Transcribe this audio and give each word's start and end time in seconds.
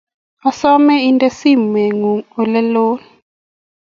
asome 0.49 0.93
inde 1.09 1.27
simengung' 1.37 2.25
ole 2.39 2.61
loo 2.73 2.93